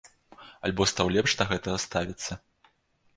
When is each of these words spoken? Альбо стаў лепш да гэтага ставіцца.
Альбо 0.69 0.87
стаў 0.91 1.11
лепш 1.15 1.31
да 1.41 1.47
гэтага 1.51 1.77
ставіцца. 1.85 2.39